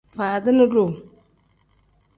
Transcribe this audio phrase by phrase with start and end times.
[0.15, 0.89] Faadini duu.